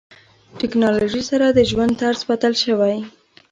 [0.59, 2.95] ټکنالوژي سره د ژوند طرز بدل شوی.